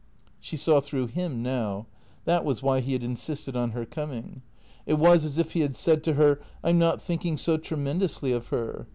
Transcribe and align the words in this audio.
She 0.39 0.57
saw 0.57 0.81
through 0.81 1.09
him 1.09 1.43
now. 1.43 1.85
That 2.25 2.43
was 2.43 2.63
why 2.63 2.79
he 2.79 2.93
had 2.93 3.03
insisted 3.03 3.55
on 3.55 3.69
her 3.69 3.85
coming. 3.85 4.41
It 4.87 4.95
was 4.95 5.23
as 5.23 5.37
if 5.37 5.51
he 5.51 5.59
had 5.59 5.75
said 5.75 6.03
to 6.05 6.15
her," 6.15 6.41
I 6.63 6.69
'm 6.71 6.79
not 6.79 6.99
thinking 7.03 7.37
so 7.37 7.57
tremendously 7.57 8.31
of 8.31 8.47
her. 8.47 8.87